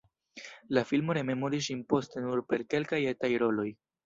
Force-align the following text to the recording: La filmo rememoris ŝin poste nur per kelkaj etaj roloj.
La 0.77 0.83
filmo 0.91 1.15
rememoris 1.17 1.67
ŝin 1.67 1.83
poste 1.93 2.25
nur 2.25 2.43
per 2.49 2.65
kelkaj 2.73 3.03
etaj 3.13 3.33
roloj. 3.47 3.69